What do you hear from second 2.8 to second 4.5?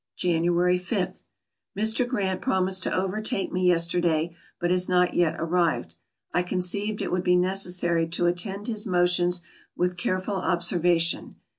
to overtake me yester day,